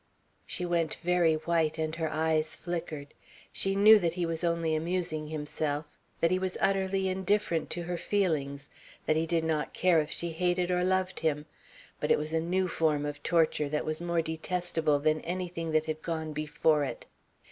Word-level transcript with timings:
She 0.47 0.65
went 0.65 0.95
very 1.03 1.35
white 1.35 1.77
and 1.77 1.95
her 1.97 2.11
eyes 2.11 2.55
flickered. 2.55 3.13
She 3.53 3.75
knew 3.75 3.99
that 3.99 4.15
he 4.15 4.25
was 4.25 4.43
only 4.43 4.73
amusing 4.73 5.27
himself, 5.27 5.85
that 6.21 6.31
he 6.31 6.39
was 6.39 6.57
utterly 6.59 7.07
indifferent 7.07 7.69
to 7.69 7.83
her 7.83 7.97
feelings, 7.97 8.71
that 9.05 9.15
he 9.15 9.27
did 9.27 9.43
not 9.43 9.75
care 9.75 9.99
if 9.99 10.09
she 10.09 10.31
hated 10.31 10.71
or 10.71 10.83
loved 10.83 11.19
him, 11.19 11.45
but 11.99 12.09
it 12.09 12.17
was 12.17 12.33
a 12.33 12.39
new 12.39 12.67
form 12.67 13.05
of 13.05 13.21
torture 13.21 13.69
that 13.69 13.85
was 13.85 14.01
more 14.01 14.23
detestable 14.23 14.97
than 14.97 15.21
anything 15.21 15.69
that 15.71 15.85
had 15.85 16.01
gone 16.01 16.33
before 16.33 16.83
it. 16.83 17.05